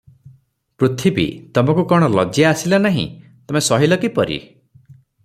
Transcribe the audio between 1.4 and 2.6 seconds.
ତମକୁ କଣ ଲଜ୍ଜା